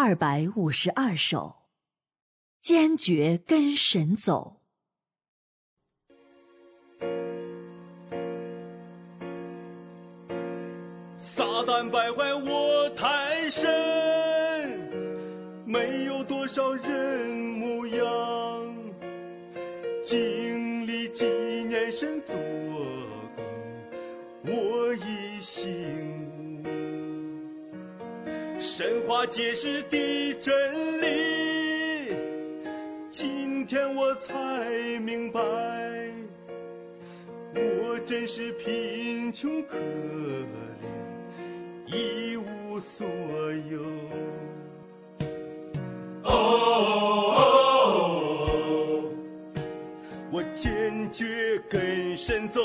[0.00, 1.56] 二百五十二首，
[2.62, 4.60] 坚决跟神走。
[11.18, 13.66] 撒旦败坏我太深，
[15.66, 18.76] 没有多少人模样，
[20.04, 21.26] 经历几
[21.64, 22.36] 年神做
[23.34, 26.27] 工，我已醒，
[28.68, 32.14] 神话解释的真理，
[33.10, 34.30] 今天我才
[35.00, 35.40] 明白，
[37.54, 40.46] 我真是贫穷可怜。
[41.86, 43.82] 一无所有。
[46.24, 46.34] 哦，
[50.30, 52.60] 我坚决跟神走。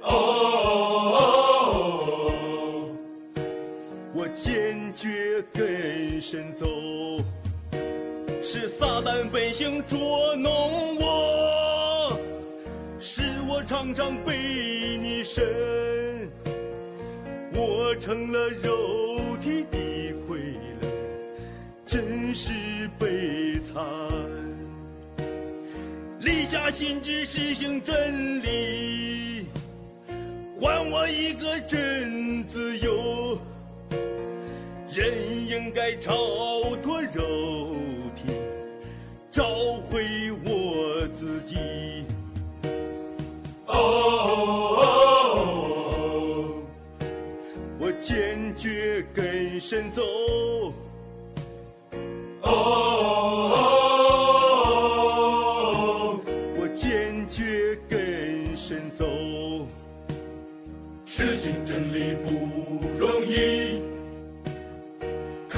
[0.00, 0.55] 哦，
[4.36, 6.66] 坚决跟神走。
[8.42, 10.52] 是撒旦本性捉弄
[10.98, 12.20] 我，
[13.00, 15.42] 使我常常背逆神。
[17.54, 19.78] 我成了肉体的
[20.28, 20.86] 傀儡，
[21.86, 22.52] 真是
[22.98, 23.82] 悲惨。
[26.20, 29.46] 立下心志实行真理，
[30.60, 33.15] 还我一个真自由。
[34.96, 36.16] 人应该超
[36.82, 37.76] 脱肉
[38.16, 38.32] 体，
[39.30, 39.44] 找
[39.84, 40.02] 回
[40.42, 42.06] 我自己。
[43.66, 44.54] 哦。
[47.78, 50.02] 我坚决跟神走，
[52.40, 52.75] 哦，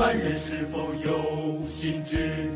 [0.08, 2.48] 凡人是否有心志，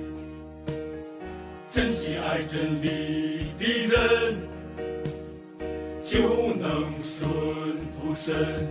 [1.68, 4.38] 真心爱真理的人，
[6.02, 7.28] 就能顺
[7.90, 8.66] 服神。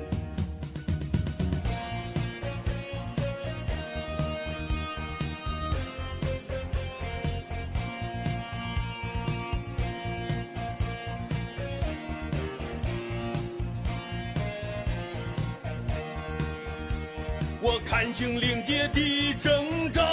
[17.64, 20.04] 我看清灵界的征战，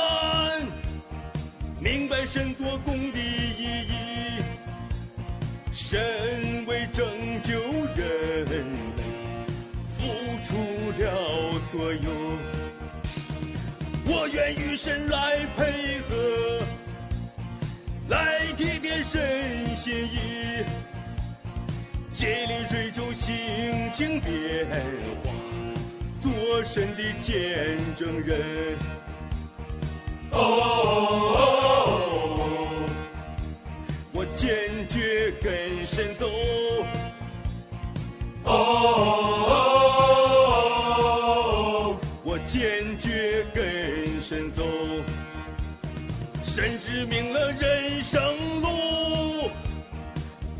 [1.81, 4.43] 明白神做工的意义。
[5.73, 7.07] 神为拯
[7.43, 7.59] 救
[7.95, 8.67] 人
[8.97, 9.03] 类
[9.87, 10.03] 付
[10.45, 10.53] 出
[10.99, 12.11] 了所有，
[14.05, 16.61] 我愿与神来配合，
[18.09, 20.67] 来提点神心意，
[22.13, 24.67] 竭力追求心情变
[25.25, 25.31] 化。
[26.21, 26.33] 做
[26.65, 28.77] 神的见证人，
[30.33, 31.69] 哦，
[34.13, 36.29] 我坚决跟神走，
[38.45, 38.55] 哦，
[42.25, 44.65] 我坚决跟神走，
[46.45, 48.21] 神指明了人生
[48.61, 48.69] 路，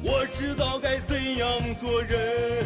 [0.03, 1.49] 我知道该怎样
[1.81, 2.65] 做人。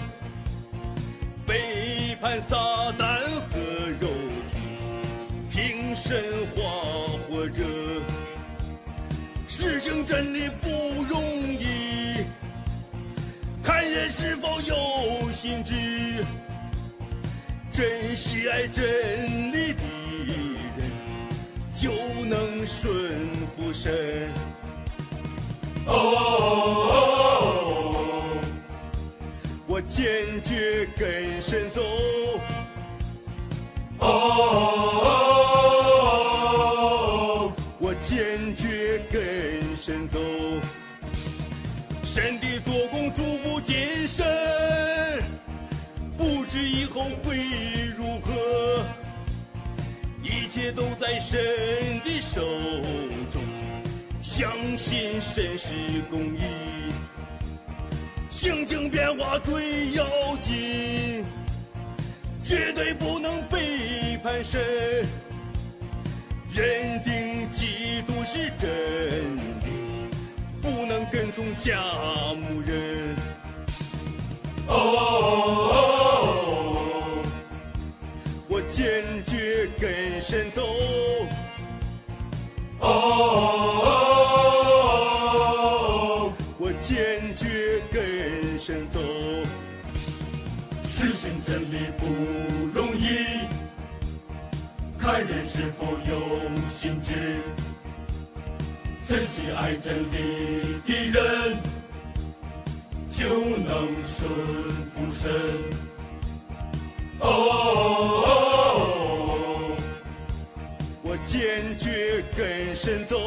[2.32, 2.56] 背叛撒
[2.93, 3.19] 旦
[3.50, 3.59] 和
[4.00, 4.09] 肉
[4.50, 4.56] 体，
[5.50, 6.25] 凭神
[6.56, 7.62] 话活着，
[9.47, 10.70] 实行真理不
[11.04, 11.22] 容
[11.60, 12.25] 易。
[13.62, 16.25] 看人是否有心志，
[17.70, 19.82] 真喜爱真理的
[20.26, 20.91] 人，
[21.70, 21.91] 就
[22.25, 22.91] 能顺
[23.54, 24.32] 服神。
[25.87, 26.91] 哦。
[29.92, 31.82] 坚决跟神走，
[33.98, 34.08] 哦，
[37.78, 40.19] 我坚决跟神走，
[42.04, 44.25] 神的做工逐步谨慎，
[46.16, 47.36] 不知以后会
[47.94, 48.82] 如何，
[50.22, 51.38] 一切都在神
[52.02, 52.40] 的手
[53.31, 53.43] 中，
[54.22, 55.69] 相信神是
[56.11, 56.40] 公义。
[58.34, 60.06] 心情变化最要
[60.40, 61.23] 紧，
[62.43, 64.58] 绝对不能背叛神。
[66.50, 68.70] 认定基督是真
[69.61, 70.08] 理，
[70.62, 71.79] 不能跟从假
[72.34, 73.14] 牧人。
[74.67, 75.93] 哦，
[78.49, 80.71] 我坚决跟神走。
[86.80, 88.58] 坚决跟。
[88.58, 89.00] 神走，
[90.86, 92.06] 实行真理不
[92.72, 93.08] 容易，
[94.96, 96.40] 看人是否有
[96.70, 97.40] 心志，
[99.04, 101.58] 真心爱真理的人，
[103.10, 103.26] 就
[103.58, 104.30] 能顺
[104.94, 105.32] 服神。
[107.18, 107.26] 哦，
[111.02, 113.18] 我坚决跟神走。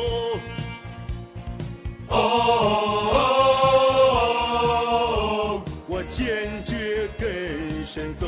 [6.15, 8.25] 坚决跟神走。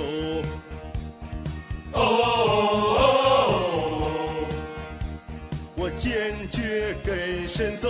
[1.94, 2.04] 哦，
[5.78, 7.90] 我坚决跟神走。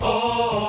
[0.00, 0.67] 哦。